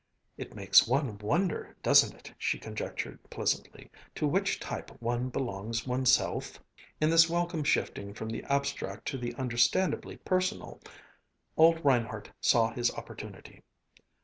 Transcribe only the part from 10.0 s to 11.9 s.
personal, old